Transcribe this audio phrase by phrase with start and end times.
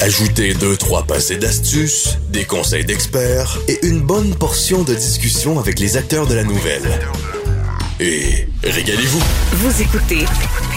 [0.00, 5.78] Ajoutez deux, trois passés d'astuces, des conseils d'experts et une bonne portion de discussion avec
[5.78, 6.82] les acteurs de la nouvelle.
[8.00, 9.22] Et régalez-vous.
[9.52, 10.24] Vous écoutez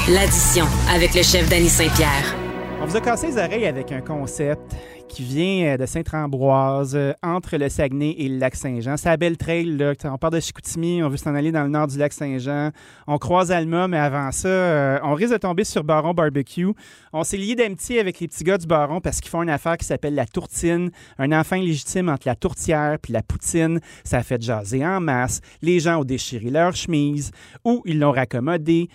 [0.07, 2.35] l'addition avec le chef Danny Saint-Pierre.
[2.81, 4.61] On vous a cassé les oreilles avec un concept
[5.07, 8.97] qui vient euh, de Sainte-Ambroise, euh, entre le Saguenay et le lac Saint-Jean.
[8.97, 9.93] C'est la belle trail, là.
[10.05, 12.71] On part de Chicoutimi, on veut s'en aller dans le nord du lac Saint-Jean.
[13.07, 16.73] On croise Alma, mais avant ça, euh, on risque de tomber sur Baron Barbecue.
[17.13, 19.77] On s'est lié d'amitié avec les petits gars du Baron parce qu'ils font une affaire
[19.77, 20.91] qui s'appelle la tourtine.
[21.17, 23.79] Un enfant légitime entre la tourtière puis la poutine.
[24.03, 25.41] Ça a fait jaser en masse.
[25.61, 27.31] Les gens ont déchiré leur chemise
[27.63, 28.89] ou ils l'ont raccommodé.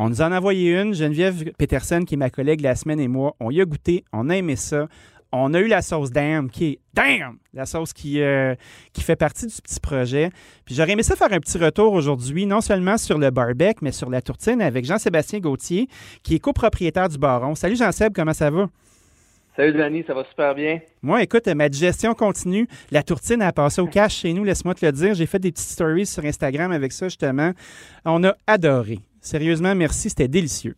[0.00, 3.08] On nous en a envoyé une, Geneviève Peterson, qui est ma collègue la semaine et
[3.08, 3.34] moi.
[3.40, 4.86] On y a goûté, on a aimé ça
[5.32, 8.54] on a eu la sauce Damn, qui est Damn, la sauce qui, euh,
[8.92, 10.30] qui fait partie du petit projet.
[10.64, 13.92] Puis j'aurais aimé ça faire un petit retour aujourd'hui, non seulement sur le barbecue, mais
[13.92, 15.88] sur la tourtine avec Jean-Sébastien Gauthier,
[16.22, 17.54] qui est copropriétaire du Baron.
[17.54, 18.68] Salut Jean-Seb, comment ça va?
[19.58, 20.78] Salut Denis, ça va super bien.
[21.02, 22.68] Moi, écoute, ma digestion continue.
[22.92, 25.14] La tourtine a passé au cash chez nous, laisse-moi te le dire.
[25.14, 27.50] J'ai fait des petites stories sur Instagram avec ça, justement.
[28.04, 29.00] On a adoré.
[29.20, 30.76] Sérieusement, merci, c'était délicieux.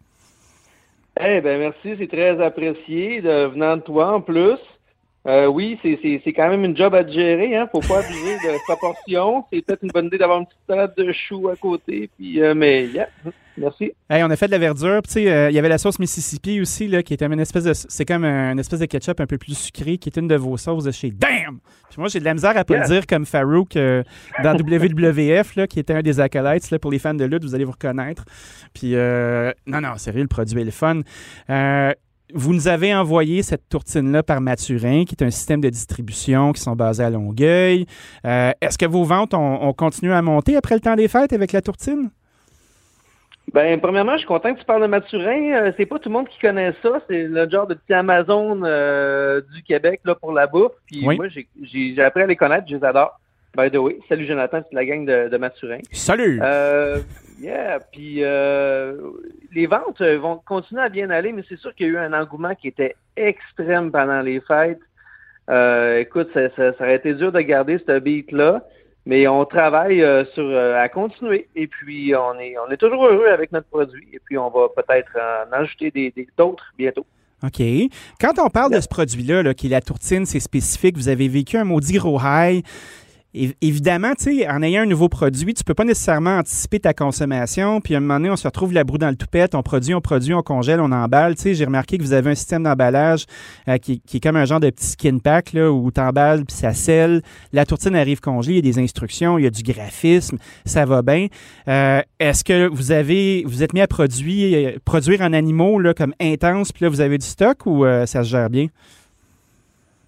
[1.22, 4.58] Eh bien, merci, c'est très apprécié de venant de toi en plus.
[5.26, 7.68] Euh, oui, c'est quand même une job à gérer, hein.
[7.70, 9.44] Faut pas abuser de sa portion.
[9.52, 12.08] C'est peut-être une bonne idée d'avoir une petite salade de choux à côté.
[12.16, 13.08] Puis, euh, mais, yeah,
[13.58, 13.92] merci.
[14.08, 15.02] Hey, on a fait de la verdure.
[15.16, 17.74] Euh, il y avait la sauce Mississippi aussi, là, qui était une espèce de.
[17.74, 20.36] C'est comme un, une espèce de ketchup un peu plus sucré, qui est une de
[20.36, 21.58] vos sauces de chez Damn!
[21.90, 25.66] Puis moi, j'ai de la misère à pas le dire comme Farouk dans WWF, là,
[25.66, 26.70] qui était un des acolytes.
[26.70, 28.24] Là, pour les fans de lutte, vous allez vous reconnaître.
[28.72, 31.02] Puis, non, non, sérieux, le produit est le fun.
[32.34, 36.60] Vous nous avez envoyé cette tourtine-là par Maturin, qui est un système de distribution qui
[36.60, 37.86] sont basés à Longueuil.
[38.24, 41.52] Euh, est-ce que vos ventes ont, continué à monter après le temps des fêtes avec
[41.52, 42.10] la tourtine?
[43.52, 45.52] Ben, premièrement, je suis content que tu parles de Maturin.
[45.52, 47.00] Euh, c'est pas tout le monde qui connaît ça.
[47.08, 50.72] C'est le genre de petit Amazon euh, du Québec là, pour la bouffe.
[50.86, 51.26] Puis moi,
[51.62, 53.18] j'ai appris à les connaître, je les adore.
[53.56, 55.80] By the way, salut Jonathan, c'est la gang de, de Maturin.
[55.92, 56.40] Salut!
[57.40, 58.22] yeah, puis
[59.52, 61.98] les ventes euh, vont continuer à bien aller, mais c'est sûr qu'il y a eu
[61.98, 64.80] un engouement qui était extrême pendant les fêtes.
[65.48, 68.62] Euh, écoute, ça, ça, aurait été dur de garder ce beat-là,
[69.06, 71.48] mais on travaille euh, sur à continuer.
[71.56, 74.06] Et puis on est on est toujours heureux avec notre produit.
[74.12, 77.06] Et puis on va peut-être en ajouter des d'autres bientôt.
[77.42, 77.62] OK.
[78.20, 81.26] Quand on parle de ce produit-là, là, qui est la tourtine, c'est spécifique, vous avez
[81.26, 82.62] vécu un maudit gros high
[83.34, 84.12] évidemment,
[84.48, 87.80] en ayant un nouveau produit, tu peux pas nécessairement anticiper ta consommation.
[87.80, 89.94] Puis à un moment donné, on se retrouve la broue dans le toupette, on produit,
[89.94, 91.34] on produit, on congèle, on emballe.
[91.38, 93.26] J'ai remarqué que vous avez un système d'emballage
[93.68, 96.56] euh, qui, est comme un genre de petit skin pack là, où tu emballes puis
[96.56, 97.22] ça scelle.
[97.52, 100.84] La tourtine arrive congelée, il y a des instructions, il y a du graphisme, ça
[100.84, 101.28] va bien.
[101.68, 106.14] Euh, est-ce que vous avez, vous êtes mis à produire, produire en animaux là, comme
[106.20, 108.66] intense, puis là vous avez du stock ou euh, ça se gère bien?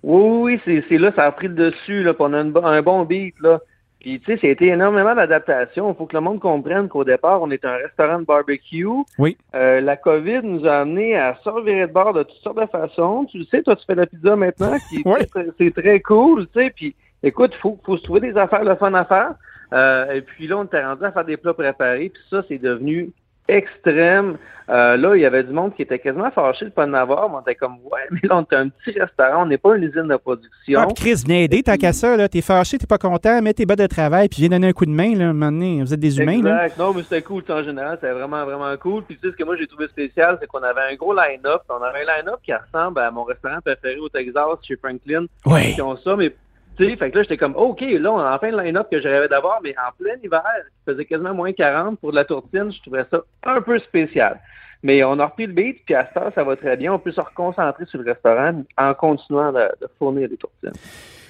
[0.03, 3.35] Oui, oui, c'est là, ça a pris le dessus, là, on a un bon beat,
[3.41, 3.61] là.
[4.03, 5.93] Puis, tu sais, c'était énormément d'adaptation.
[5.93, 8.85] Il faut que le monde comprenne qu'au départ, on est un restaurant de barbecue.
[9.17, 9.37] Oui.
[9.55, 13.27] Euh, la COVID nous a amené à servir de bord de toutes sortes de façons.
[13.31, 15.21] Tu le sais, toi, tu fais la pizza maintenant, qui oui.
[15.57, 16.73] c'est très cool, tu sais.
[16.75, 19.35] Puis, écoute, il faut, faut se trouver des affaires, le fun à faire.
[19.73, 22.09] Euh, et puis là, on était rendu à faire des plats préparés.
[22.13, 23.13] Puis ça, c'est devenu
[23.57, 24.37] extrême.
[24.69, 26.95] Euh, là, il y avait du monde qui était quasiment fâché de ne pas en
[26.95, 27.29] avoir.
[27.29, 29.77] Mais on était comme, ouais, mais là, on est un petit restaurant, on n'est pas
[29.77, 30.81] une usine de production.
[30.81, 32.29] Ah, Chris, viens aider, tant qu'à ça, là.
[32.29, 34.87] T'es fâché, t'es pas content, mets tes bas de travail, puis viens donner un coup
[34.87, 35.83] de main, là, un moment donné.
[35.83, 36.79] Vous êtes des humains, exact.
[36.79, 37.99] Non, mais c'était cool, en général.
[38.01, 39.03] C'était vraiment, vraiment cool.
[39.03, 41.63] Puis tu sais, ce que moi, j'ai trouvé spécial, c'est qu'on avait un gros line-up.
[41.69, 45.27] On avait un line-up qui ressemble à mon restaurant préféré au Texas, chez Franklin.
[45.45, 45.75] Oui.
[45.75, 46.33] Qui ont ça, mais
[46.77, 49.01] tu sais, fait que là, j'étais comme, OK, là, on a enfin le line-up que
[49.01, 52.73] j'avais d'avoir, mais en plein hiver, il faisait quasiment moins 40 pour de la tourtine.
[52.73, 54.41] Je trouvais ça un peu spécial.
[54.83, 56.93] Mais on a repris le beat, puis à ce ça va très bien.
[56.93, 59.69] On peut se reconcentrer sur le restaurant en continuant de,
[59.99, 60.73] fournir des tourtines.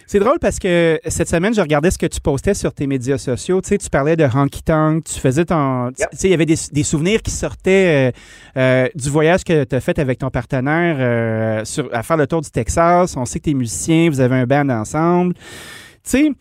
[0.07, 3.19] C'est drôle parce que cette semaine, je regardais ce que tu postais sur tes médias
[3.19, 3.61] sociaux.
[3.61, 5.91] Tu sais, tu parlais de Honky Tonk, tu faisais ton.
[5.97, 9.75] Tu sais, il y avait des, souvenirs qui sortaient euh, euh, du voyage que tu
[9.75, 13.17] as fait avec ton partenaire euh, sur, à faire le tour du Texas.
[13.17, 15.35] On sait que tu es musicien, vous avez un band ensemble.
[15.35, 15.41] Tu
[16.05, 16.33] sais,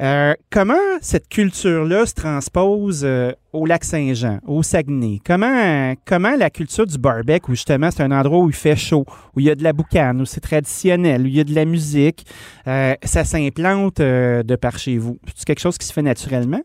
[0.00, 5.18] euh, comment cette culture-là se transpose euh, au lac Saint-Jean, au Saguenay?
[5.26, 9.04] Comment, comment la culture du barbecue, où justement c'est un endroit où il fait chaud,
[9.34, 11.54] où il y a de la boucane, où c'est traditionnel, où il y a de
[11.54, 12.24] la musique,
[12.68, 15.18] euh, ça s'implante de par chez vous?
[15.34, 16.60] C'est quelque chose qui se fait naturellement?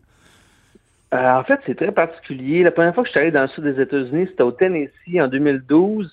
[1.12, 2.64] en fait, c'est très particulier.
[2.64, 5.20] La première fois que je suis allé dans le sud des États-Unis, c'était au Tennessee
[5.20, 6.10] en 2012.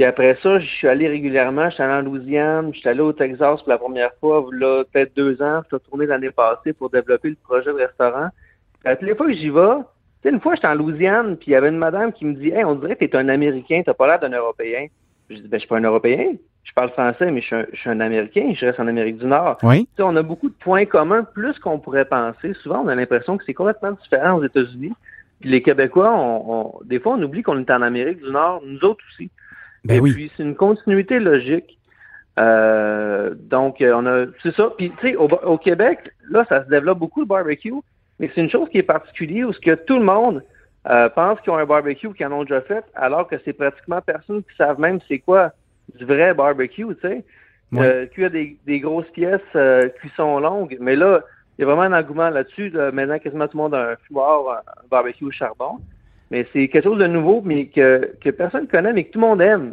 [0.00, 1.68] Puis après ça, je suis allé régulièrement.
[1.68, 4.82] Je suis allé en Louisiane, je suis allé au Texas pour la première fois, là,
[4.90, 5.60] peut-être deux ans.
[5.64, 8.28] Je suis retourné l'année passée pour développer le projet de restaurant.
[8.86, 9.84] À toutes les fois que j'y vais, tu
[10.22, 12.48] sais, une fois, j'étais en Louisiane, puis il y avait une madame qui me dit
[12.48, 14.86] Hey, on dirait que tu es un Américain, t'as pas l'air d'un Européen.
[15.28, 16.32] Je dis Ben, je suis pas un Européen.
[16.64, 19.58] je parle français, mais je suis, un, Américain, je reste en Amérique du Nord.
[19.62, 19.86] Oui.
[19.98, 22.54] on a beaucoup de points communs, plus qu'on pourrait penser.
[22.62, 24.94] Souvent, on a l'impression que c'est complètement différent aux États-Unis.
[25.40, 28.82] Puis les Québécois, on, des fois, on oublie qu'on est en Amérique du Nord, nous
[28.82, 29.30] autres aussi.
[29.84, 30.12] Ben Et oui.
[30.12, 31.78] puis, c'est une continuité logique.
[32.38, 34.70] Euh, donc, on a, c'est ça.
[34.76, 37.74] Puis, tu sais, au, Québec, là, ça se développe beaucoup le barbecue,
[38.18, 40.42] mais c'est une chose qui est particulière où ce que tout le monde
[40.88, 44.00] euh, pense qu'ils ont un barbecue qu'ils en ont déjà fait, alors que c'est pratiquement
[44.00, 45.52] personne qui savent même c'est quoi
[45.94, 47.24] du vrai barbecue, tu sais.
[47.74, 50.76] Euh, cuire des, des grosses pièces, euh, cuisson longue.
[50.80, 51.22] Mais là,
[51.56, 52.70] il y a vraiment un engouement là-dessus.
[52.70, 52.90] Là.
[52.90, 55.78] Maintenant, quasiment tout le monde a un fumoir, un barbecue au charbon.
[56.30, 59.20] Mais c'est quelque chose de nouveau, mais que, que personne ne connaît, mais que tout
[59.20, 59.72] le monde aime.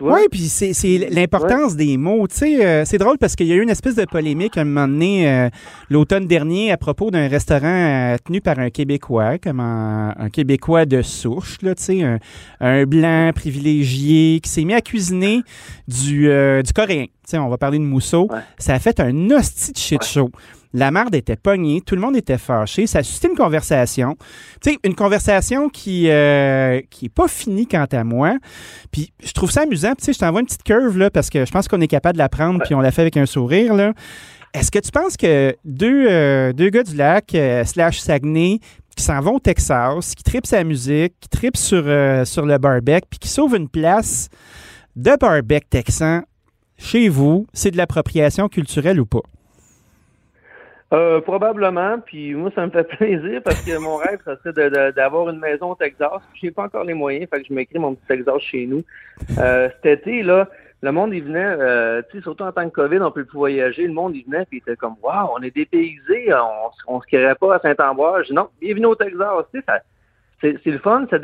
[0.00, 2.26] Oui, puis c'est l'importance des mots.
[2.26, 4.62] Tu sais, euh, c'est drôle parce qu'il y a eu une espèce de polémique à
[4.62, 5.48] un moment donné euh,
[5.88, 10.84] l'automne dernier à propos d'un restaurant euh, tenu par un Québécois, comme un, un Québécois
[10.84, 12.18] de souche, là, tu sais, un,
[12.60, 15.42] un, blanc privilégié qui s'est mis à cuisiner
[15.86, 17.04] du, du coréen.
[17.04, 18.26] Tu sais, on va parler de mousseau.
[18.30, 18.40] Ouais.
[18.58, 20.30] Ça a fait un hostie de shit show.
[20.74, 22.86] La marde était pognée, tout le monde était fâché.
[22.86, 24.16] Ça a suscité une conversation.
[24.60, 28.36] Tu sais, une conversation qui euh, qui est pas finie quant à moi.
[28.90, 29.94] Puis je trouve ça amusant.
[29.96, 32.14] Tu sais, je t'envoie une petite curve là parce que je pense qu'on est capable
[32.14, 33.94] de la prendre puis on l'a fait avec un sourire là.
[34.54, 38.60] Est-ce que tu penses que deux, euh, deux gars du lac euh, slash Saguenay
[38.96, 42.56] qui s'en vont au Texas, qui tripent sa musique, qui tripent sur, euh, sur le
[42.58, 44.28] barbecue, puis qui sauvent une place
[44.94, 46.22] de barbecue texan
[46.78, 49.22] chez vous, c'est de l'appropriation culturelle ou pas?
[50.94, 55.28] Euh, probablement, puis moi, ça me fait plaisir parce que mon rêve, ça serait d'avoir
[55.28, 56.22] une maison au Texas.
[56.34, 58.84] Je n'ai pas encore les moyens, fait que je m'écris mon petit Texas chez nous.
[59.38, 60.48] Euh, cet été, là,
[60.82, 63.36] le monde, il venait, euh, tu sais, surtout en tant que COVID, on peut plus
[63.38, 63.86] voyager.
[63.86, 67.06] Le monde, il venait, puis il était comme, waouh, on est dépaysé, on, on se
[67.06, 68.30] créerait pas à Saint-Ambroise.
[68.30, 69.44] Non, bienvenue au Texas.
[69.52, 71.20] Tu sais, c'est le fun, c'est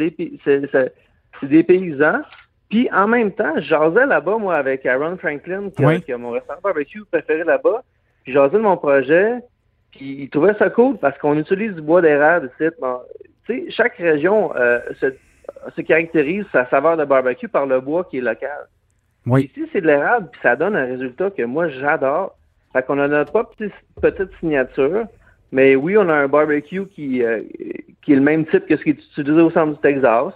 [1.48, 2.22] des paysans.
[2.70, 5.96] Puis en même temps, je jasais là-bas, moi, avec Aaron Franklin, qui, Oui.
[5.96, 7.82] a, qui a mon restaurant barbecue préféré là-bas.
[8.24, 9.40] Puis jasais de mon projet.
[9.92, 12.70] Puis il trouvait ça cool parce qu'on utilise du bois d'érable ici.
[12.80, 13.00] Bon,
[13.46, 15.06] tu sais, chaque région euh, se,
[15.74, 18.66] se caractérise sa saveur de barbecue par le bois qui est local.
[19.26, 19.50] Oui.
[19.52, 22.36] Ici, c'est de l'érable, puis ça donne un résultat que moi, j'adore.
[22.72, 25.06] Fait qu'on a notre propre petite, petite signature.
[25.52, 27.42] Mais oui, on a un barbecue qui, euh,
[28.02, 30.32] qui est le même type que ce qui est utilisé au centre du Texas.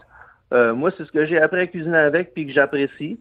[0.53, 3.19] Euh, moi, c'est ce que j'ai appris à cuisiner avec puis que j'apprécie.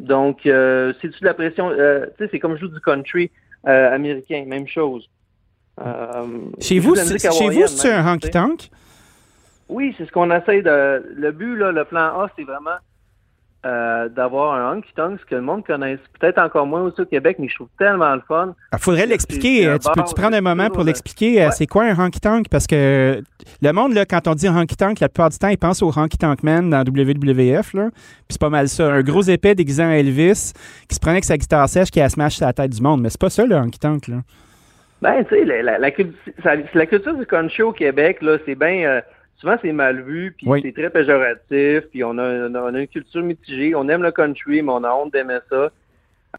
[0.00, 1.70] Donc, euh, c'est-tu de la pression?
[1.70, 3.30] euh, tu sais, c'est comme je joue du country
[3.66, 5.08] euh, américain, même chose.
[5.80, 6.24] Euh,
[6.60, 8.70] Chez vous, c'est- un honky-tonk?
[9.68, 11.02] Oui, c'est ce qu'on essaie de.
[11.16, 12.76] Le but, là, le plan A, c'est vraiment
[13.64, 17.04] euh, d'avoir un honky tonk, ce que le monde connaisse peut-être encore moins aussi au
[17.06, 18.56] Québec, mais je trouve tellement le fun.
[18.72, 19.68] Il faudrait C'est- l'expliquer.
[19.68, 21.36] Euh, Tu peux-tu prendre un moment pour le- l'expliquer?
[21.44, 21.50] Ouais.
[21.52, 22.48] C'est quoi un honky-tonk?
[22.50, 23.22] Parce que
[23.62, 26.42] le monde, là, quand on dit honky-tonk, la plupart du temps, ils pensent au honky-tonk
[26.42, 27.72] man dans WWF.
[27.74, 27.90] Là.
[27.92, 28.92] Puis c'est pas mal ça.
[28.92, 30.52] Un gros épais déguisé en Elvis
[30.88, 33.00] qui se prenait avec sa guitare sèche qui a smash sur la tête du monde.
[33.00, 34.08] Mais c'est pas ça, le honky-tonk.
[34.08, 34.16] Là.
[35.02, 38.38] Ben, tu sais, la, la, la, cultu- ça- la culture du country au Québec, là,
[38.46, 38.84] c'est bien.
[38.88, 39.00] euh,
[39.36, 40.60] souvent, c'est mal vu, puis Oui.
[40.64, 43.74] c'est très péjoratif, puis on a, on, a, a une culture mitigée.
[43.74, 45.70] On aime le country, mais on a honte d'aimer ça.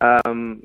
[0.02, 0.56] Euh,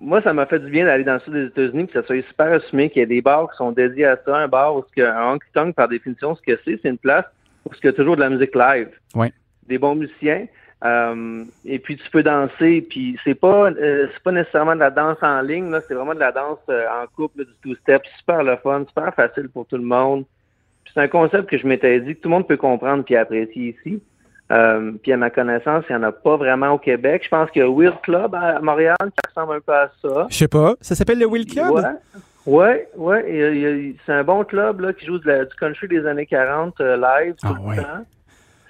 [0.00, 2.22] moi, ça m'a fait du bien d'aller dans le sud des États-Unis, que ça soit
[2.28, 4.36] super assumé, qu'il y ait des bars qui sont dédiés à ça.
[4.36, 7.26] Un bar où que, un honky tonk, par définition, ce que c'est, c'est une place
[7.66, 8.88] où il y a toujours de la musique live.
[9.16, 9.26] Oui.
[9.66, 10.46] Des bons musiciens.
[10.82, 14.90] Euh, et puis tu peux danser, puis c'est pas euh, c'est pas nécessairement de la
[14.90, 18.02] danse en ligne, là, c'est vraiment de la danse euh, en couple, là, du two-step,
[18.18, 20.24] super le fun, super facile pour tout le monde.
[20.84, 23.14] Puis c'est un concept que je m'étais dit que tout le monde peut comprendre puis
[23.16, 24.02] apprécier ici.
[25.02, 27.22] Puis à ma connaissance, il n'y en a pas vraiment au Québec.
[27.24, 30.26] Je pense qu'il y a Will Club à Montréal qui ressemble un peu à ça.
[30.28, 30.74] Je sais pas.
[30.80, 31.70] Ça s'appelle le Will Club?
[32.46, 33.94] Ouais, ouais, ouais.
[34.04, 36.96] c'est un bon club là, qui joue de la- du country des années 40 euh,
[36.96, 37.76] live tout Ah, le ouais.
[37.76, 38.04] temps.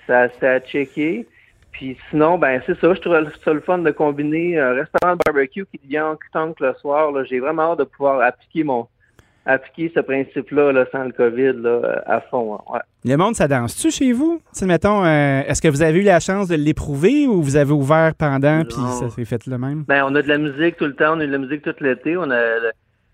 [0.07, 1.27] Ça, c'est à checker.
[1.73, 2.93] Puis sinon, ben c'est ça.
[2.95, 6.59] Je trouve ça le fun de combiner un restaurant de barbecue qui devient en tonk
[6.61, 7.13] le soir.
[7.13, 7.25] là.
[7.25, 8.87] J'ai vraiment hâte de pouvoir appliquer mon
[9.47, 12.57] appliquer ce principe-là là, sans le COVID là, à fond.
[12.57, 12.61] hein.
[12.75, 12.81] Ouais.
[13.05, 14.41] Le monde, ça danse-tu chez vous?
[14.63, 18.13] Mettons, euh, est-ce que vous avez eu la chance de l'éprouver ou vous avez ouvert
[18.17, 19.85] pendant puis ça s'est fait le même?
[19.89, 21.75] Ben, on a de la musique tout le temps, on a de la musique tout
[21.81, 22.41] l'été, on a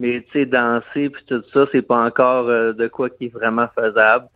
[0.00, 3.32] mais tu sais, danser puis tout ça, c'est pas encore euh, de quoi qui est
[3.32, 4.26] vraiment faisable.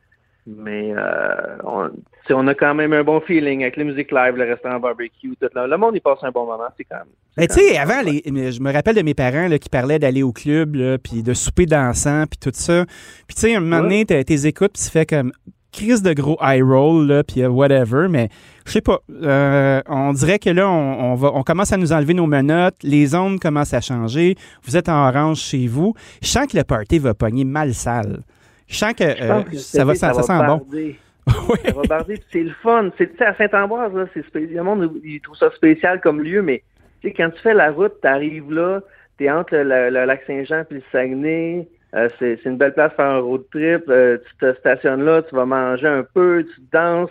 [0.46, 1.90] Mais euh, on,
[2.30, 5.48] on a quand même un bon feeling avec la musique live, le restaurant barbecue, tout
[5.54, 5.66] là.
[5.66, 7.06] Le monde y passe un bon moment, c'est quand même.
[7.36, 9.98] Ben, tu sais, avant, les, mais je me rappelle de mes parents là, qui parlaient
[9.98, 12.84] d'aller au club, puis de souper dansant, puis tout ça.
[13.26, 15.32] Puis, tu sais, un moment donné, t'es écoutes, puis tu fais comme
[15.72, 18.08] crise de gros high roll, puis euh, whatever.
[18.08, 18.28] Mais,
[18.66, 21.92] je sais pas, euh, on dirait que là, on, on va, on commence à nous
[21.92, 24.34] enlever nos menottes, les ondes commencent à changer.
[24.64, 25.94] Vous êtes en orange chez vous.
[26.22, 28.22] Je sens que le party va pogner mal sale.
[28.70, 30.98] Je sens que, Je euh, pense que ça, va, ça, ça sent barder.
[31.26, 32.90] Ça va barder, c'est le fun.
[32.96, 36.42] C'est, tu sais, à Saint-Ambroise, là, c'est le monde, il trouve ça spécial comme lieu,
[36.42, 36.62] mais
[37.04, 38.80] quand tu fais la route, tu arrives là,
[39.16, 41.68] tu es entre le, lac Saint-Jean puis le Saguenay.
[41.94, 43.84] Euh, c'est une belle place pour faire un road trip.
[43.88, 47.10] Euh, tu te stationnes là, tu vas manger un peu, tu danses.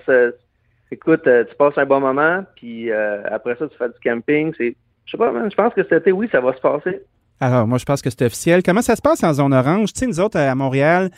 [0.92, 4.54] Écoute, tu passes un bon moment, puis après ça, tu fais du camping.
[4.58, 4.74] Je
[5.12, 7.02] sais pas, je pense que cet été, oui, ça va se passer.
[7.42, 8.62] Alors, moi, je pense que c'est officiel.
[8.64, 9.94] Comment ça se passe en zone orange?
[9.94, 11.10] Tu sais, nous autres, à Montréal,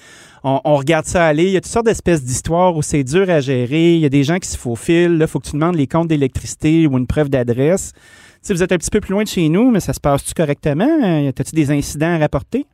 [0.44, 1.46] on, regarde ça aller.
[1.46, 3.94] Il y a toutes sortes d'espèces d'histoires où c'est dur à gérer.
[3.94, 5.18] Il y a des gens qui se faufilent.
[5.18, 7.94] Là, il faut que tu demandes les comptes d'électricité ou une preuve d'adresse.
[7.94, 8.01] Tu
[8.44, 10.34] sais, vous êtes un petit peu plus loin de chez nous, mais ça se passe-tu
[10.36, 11.28] correctement?
[11.30, 12.66] As-tu des incidents à rapporter?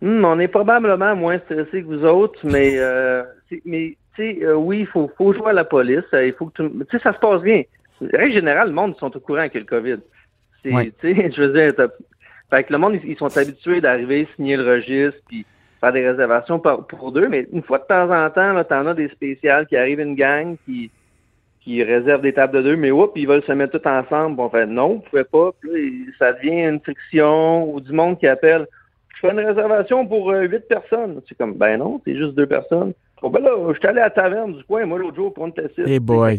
[0.00, 3.22] Hmm, on est probablement moins stressé que vous autres, mais, euh,
[3.66, 6.04] mais tu sais, euh, oui, il faut, faut jouer à la police.
[6.12, 7.62] Il faut que tu sais, ça se passe bien.
[8.00, 9.98] En général, le monde, ils sont au courant avec le COVID.
[10.62, 11.88] Tu sais, je veux dire,
[12.50, 15.44] fait que le monde, ils, sont habitués d'arriver, signer le registre, puis
[15.80, 17.28] faire des réservations pour, pour deux.
[17.28, 20.14] Mais une fois de temps en temps, tu en as des spéciales qui arrivent une
[20.14, 20.90] gang qui,
[21.64, 24.36] qui réservent des tables de deux, mais oups, ils veulent se mettre tous ensemble.
[24.36, 25.50] Bon, fait non, vous pouvez pas.
[25.60, 28.66] Puis ça devient une friction ou du monde qui appelle.
[29.16, 31.22] Je fais une réservation pour euh, huit personnes.
[31.28, 32.92] C'est comme, ben non, c'est juste deux personnes.
[33.22, 35.46] Bon, ben là, je suis allé à la taverne du coin, moi, l'autre jour, pour
[35.46, 35.78] une test.
[35.78, 36.38] Hey boy.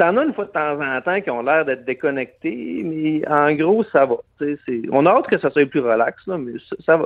[0.00, 3.52] T'en as une fois de temps en temps qui ont l'air d'être déconnectés, mais en
[3.52, 4.14] gros, ça va.
[4.92, 6.52] On a hâte que ça soit plus relax, mais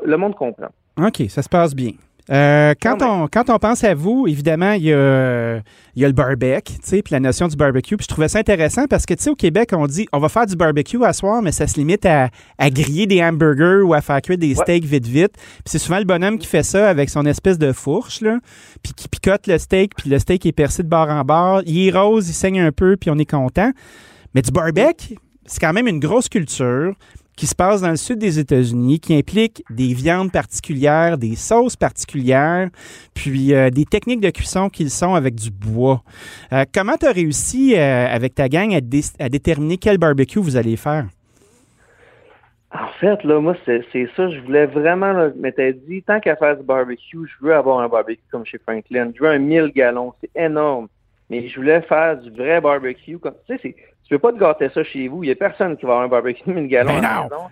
[0.05, 0.69] le monde comprend.
[0.97, 1.91] OK, ça se passe bien.
[2.31, 5.57] Euh, quand, on, quand on pense à vous, évidemment, il y a,
[5.95, 7.97] il y a le barbecue, tu sais, puis la notion du barbecue.
[7.97, 10.31] Puis je trouvais ça intéressant parce que, tu sais, au Québec, on dit on va
[10.31, 13.93] faire du barbecue à soir, mais ça se limite à, à griller des hamburgers ou
[13.93, 15.33] à faire cuire des steaks vite, vite.
[15.37, 18.39] Puis c'est souvent le bonhomme qui fait ça avec son espèce de fourche, là,
[18.83, 21.63] puis qui picote le steak, puis le steak est percé de bord en bord.
[21.67, 23.71] Il est rose, il saigne un peu, puis on est content.
[24.35, 26.95] Mais du barbecue, c'est quand même une grosse culture
[27.37, 31.77] qui se passe dans le sud des États-Unis, qui implique des viandes particulières, des sauces
[31.77, 32.69] particulières,
[33.15, 36.03] puis euh, des techniques de cuisson qui sont avec du bois.
[36.53, 40.77] Euh, comment tu as réussi euh, avec ta gang à, déterminer quel barbecue vous allez
[40.77, 41.07] faire?
[42.73, 43.85] En fait, là, moi, c'est
[44.17, 44.29] ça.
[44.29, 47.89] Je voulais vraiment, là, m'étais dit, tant qu'à faire du barbecue, je veux avoir un
[47.89, 49.13] barbecue comme chez Franklin.
[49.15, 50.13] Je veux un 1000 gallons.
[50.21, 50.89] C'est énorme.
[51.31, 53.19] Mais je voulais faire du vrai barbecue.
[53.19, 53.75] Comme, tu sais,
[54.07, 55.25] tu veux pas te gâter ça chez vous.
[55.25, 57.47] Il y a personne qui va avoir un barbecue une galon ben à la maison.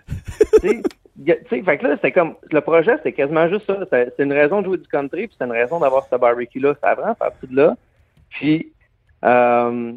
[0.61, 3.77] tu sais, fait que là, c'était comme, le projet, c'était quasiment juste ça.
[3.91, 6.75] C'est une raison de jouer du country, puis c'est une raison d'avoir ce barbecue-là.
[6.81, 7.75] Ça vraiment parti de là.
[8.29, 8.71] Puis,
[9.23, 9.93] euh,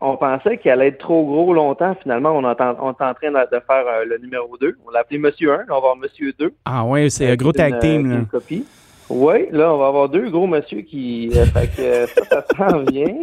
[0.00, 1.94] on pensait qu'il allait être trop gros longtemps.
[2.02, 4.78] Finalement, on, est en, train de, faire euh, le numéro 2.
[4.86, 6.54] On l'a appelé Monsieur 1, on va avoir Monsieur 2.
[6.64, 8.10] Ah ouais, c'est un gros tag team.
[8.10, 8.16] Là.
[8.16, 8.66] Une copie.
[9.10, 11.30] Oui, là, on va avoir deux gros monsieur qui.
[11.34, 13.16] Euh, fait que ça, ça s'en vient.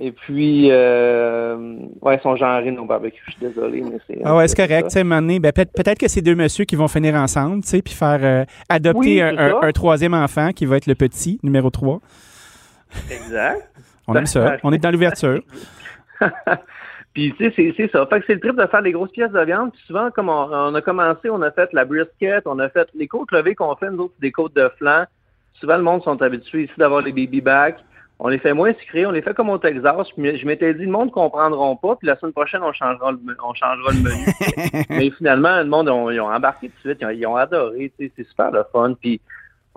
[0.00, 1.56] Et puis, euh,
[2.00, 3.22] ouais, ils sont genrés nos barbecues.
[3.26, 4.20] Je suis désolé, mais c'est.
[4.24, 4.88] Ah ouais, c'est correct.
[4.90, 8.20] Tu ben, peut-être que c'est deux messieurs qui vont finir ensemble, tu sais, puis faire
[8.22, 12.00] euh, adopter un, troisième enfant qui va être le petit, numéro 3.
[13.10, 13.68] Exact.
[14.06, 14.58] On aime ça.
[14.62, 15.40] On est dans l'ouverture.
[17.16, 18.06] Puis, tu sais, c'est ça.
[18.06, 19.72] Fait que c'est le trip de faire des grosses pièces de viande.
[19.72, 23.08] Puis souvent, comme on, a commencé, on a fait la brisket, on a fait les
[23.08, 25.06] côtes levées qu'on fait, nous autres, des côtes de flanc.
[25.60, 27.78] Souvent, le monde sont habitués ici d'avoir les baby backs.
[28.18, 30.08] On les fait moins sucrés, on les fait comme au Texas.
[30.16, 33.12] Puis je m'étais dit, le monde ne comprendront pas, puis la semaine prochaine, on changera
[33.12, 34.86] le, on changera le menu.
[34.90, 38.50] Mais finalement, le monde, ils ont embarqué tout de suite, ils ont, adoré, c'est super
[38.52, 38.94] le fun.
[38.94, 39.20] Puis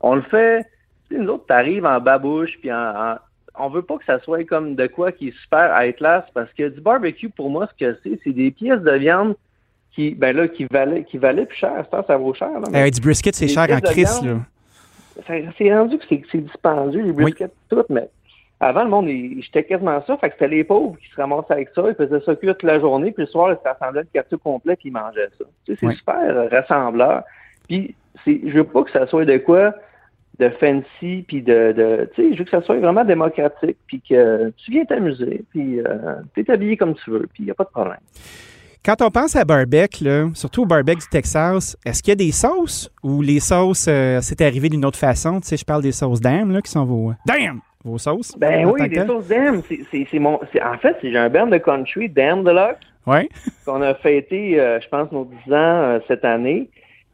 [0.01, 0.65] on le fait,
[1.11, 3.17] nous autres, t'arrives en babouche, puis en,
[3.59, 6.51] on veut pas que ça soit comme de quoi qui est super high class parce
[6.53, 9.35] que du barbecue, pour moi, ce que c'est, c'est des pièces de viande
[9.93, 11.85] qui, ben là, qui valaient, qui valaient plus cher.
[11.91, 12.51] Ça, ça vaut cher.
[12.71, 14.37] Là, du brisket, c'est cher en crise, là.
[15.27, 18.09] C'est rendu que c'est dispendieux, les briskets, tout, mais
[18.61, 19.07] avant, le monde,
[19.41, 20.17] j'étais quasiment ça.
[20.17, 21.83] Fait que c'était les pauvres qui se ramassaient avec ça.
[21.87, 23.11] Ils faisaient ça cuire toute la journée.
[23.11, 25.45] Puis le soir, ils s'assemblaient le quartier complet puis ils mangeaient ça.
[25.65, 27.23] Tu sais, c'est super rassembleur.
[27.67, 27.95] Puis,
[28.25, 29.73] je veux pas que ça soit de quoi
[30.39, 34.51] de fancy, puis de, tu sais, je veux que ça soit vraiment démocratique, puis que
[34.51, 37.55] tu viens t'amuser, puis euh, tu es habillé comme tu veux, puis il n'y a
[37.55, 37.99] pas de problème.
[38.85, 42.15] Quand on pense à barbecue, là, surtout au barbecue du Texas, est-ce qu'il y a
[42.15, 45.41] des sauces ou les sauces, euh, c'est arrivé d'une autre façon?
[45.41, 47.11] Tu sais, je parle des sauces d'âme, là, qui sont vos...
[47.25, 47.59] Damn!
[47.83, 48.37] Vos sauces?
[48.37, 49.61] Ben oui, des sauces d'âme.
[49.91, 50.35] C'est mon...
[50.35, 53.27] En fait, j'ai un band de country, Damn the Luck, ouais.
[53.65, 56.69] qu'on a fêté, euh, je pense, nos 10 ans cette année.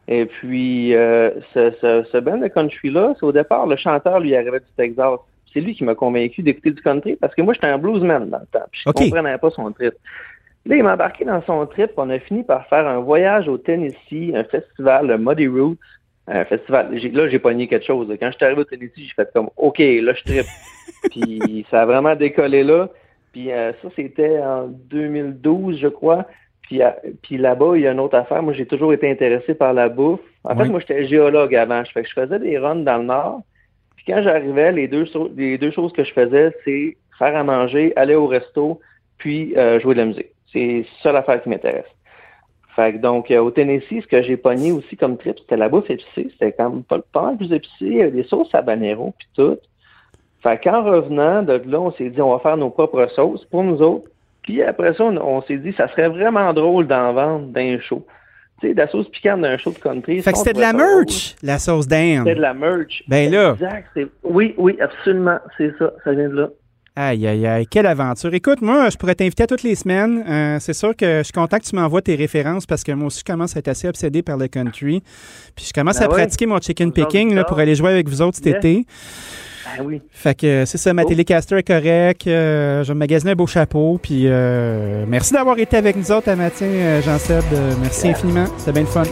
[0.08, 4.36] Et puis, euh, ce, ce, ce band de country-là, c'est au départ, le chanteur lui
[4.36, 5.18] arrivait du Texas.
[5.52, 8.40] C'est lui qui m'a convaincu d'écouter du country parce que moi, j'étais un bluesman dans
[8.40, 8.66] le temps.
[8.72, 9.94] Puis je comprenais pas son trip.
[10.66, 11.92] Là, il m'a embarqué dans son trip.
[11.98, 15.78] On a fini par faire un voyage au Tennessee, un festival, le Muddy Roots.
[16.28, 16.92] Un festival.
[16.92, 18.08] Là, j'ai pogné quelque chose.
[18.20, 20.46] Quand je suis arrivé au Tennessee, j'ai fait comme OK, là, je trip.
[21.12, 22.90] puis ça a vraiment décollé là.
[23.32, 26.26] Puis euh, ça, c'était en 2012, je crois.
[26.64, 26.82] Puis,
[27.22, 28.42] puis là-bas, il y a une autre affaire.
[28.42, 30.22] Moi, j'ai toujours été intéressé par la bouffe.
[30.44, 31.84] En fait, moi, j'étais géologue avant.
[31.84, 33.42] Je, fais que je faisais des runs dans le nord.
[33.98, 35.06] Puis quand j'arrivais, les deux,
[35.36, 38.80] les deux choses que je faisais, c'est faire à manger, aller au resto,
[39.20, 40.35] puis euh, jouer de la musique.
[40.56, 41.86] C'est ça l'affaire qui m'intéresse.
[42.76, 45.70] Fait que donc, euh, au Tennessee, ce que j'ai pogné aussi comme trip, c'était la
[45.70, 46.30] bouffe épicée.
[46.32, 47.74] C'était quand même pas, pas mal plus épicé.
[47.82, 49.58] Il y avait des sauces habanero puis tout.
[50.42, 53.64] Fait qu'en revenant de là, on s'est dit, on va faire nos propres sauces pour
[53.64, 54.10] nous autres.
[54.44, 58.06] Puis après ça, on, s'est dit, ça serait vraiment drôle d'en vendre d'un show.
[58.62, 60.22] Tu sais, de la sauce piquante d'un show de country.
[60.22, 62.20] Fait que c'était de la merch, la sauce d'Inde.
[62.20, 63.04] C'était de la merch.
[63.08, 63.54] Ben là.
[63.54, 64.00] Exact.
[64.24, 65.40] Oui, oui, absolument.
[65.58, 65.92] C'est ça.
[66.04, 66.50] Ça vient de là.
[66.98, 68.34] Aïe, aïe, aïe, quelle aventure.
[68.34, 70.24] Écoute, moi, je pourrais t'inviter à toutes les semaines.
[70.30, 73.08] Euh, c'est sûr que je suis content que tu m'envoies tes références parce que moi
[73.08, 75.04] aussi, je commence à être assez obsédé par le country.
[75.58, 78.22] Puis je commence Ben à pratiquer mon chicken picking là, pour aller jouer avec vous
[78.22, 78.56] autres cet Yes.
[78.58, 78.86] été.
[79.78, 80.02] Ben oui.
[80.10, 81.08] Fait que c'est ça, ma Oh.
[81.10, 82.28] télécaster est correct.
[82.28, 84.00] euh, je vais me magasiner un beau chapeau.
[84.02, 87.44] Puis euh, merci d'avoir été avec nous autres à matin, Jean-Seb.
[87.82, 88.16] Merci Yeah.
[88.16, 88.46] infiniment.
[88.58, 89.04] C'était bien le fun.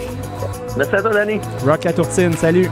[0.77, 1.41] Merci à toi, Danny.
[1.65, 2.31] Rock la tourtine.
[2.33, 2.69] Salut.